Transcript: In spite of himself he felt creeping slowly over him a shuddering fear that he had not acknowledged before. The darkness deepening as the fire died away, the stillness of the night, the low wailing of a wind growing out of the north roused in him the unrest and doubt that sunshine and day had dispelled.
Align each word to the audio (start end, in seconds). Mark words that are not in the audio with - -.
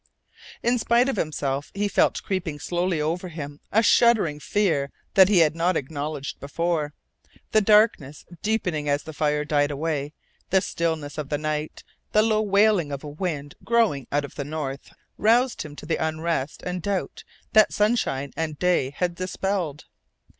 In 0.63 0.79
spite 0.79 1.07
of 1.09 1.15
himself 1.15 1.69
he 1.75 1.87
felt 1.87 2.23
creeping 2.23 2.57
slowly 2.57 2.99
over 2.99 3.27
him 3.29 3.59
a 3.71 3.83
shuddering 3.83 4.39
fear 4.39 4.89
that 5.13 5.29
he 5.29 5.37
had 5.37 5.55
not 5.55 5.77
acknowledged 5.77 6.39
before. 6.39 6.95
The 7.51 7.61
darkness 7.61 8.25
deepening 8.41 8.89
as 8.89 9.03
the 9.03 9.13
fire 9.13 9.45
died 9.45 9.69
away, 9.69 10.13
the 10.49 10.59
stillness 10.59 11.19
of 11.19 11.29
the 11.29 11.37
night, 11.37 11.83
the 12.13 12.23
low 12.23 12.41
wailing 12.41 12.91
of 12.91 13.03
a 13.03 13.09
wind 13.09 13.53
growing 13.63 14.07
out 14.11 14.25
of 14.25 14.33
the 14.33 14.43
north 14.43 14.91
roused 15.19 15.63
in 15.65 15.73
him 15.73 15.75
the 15.83 15.97
unrest 16.03 16.63
and 16.63 16.81
doubt 16.81 17.23
that 17.53 17.71
sunshine 17.71 18.33
and 18.35 18.57
day 18.57 18.89
had 18.89 19.13
dispelled. 19.13 19.85